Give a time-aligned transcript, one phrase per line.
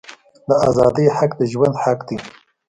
[0.47, 2.17] د آزادی حق د ژوند حق دی.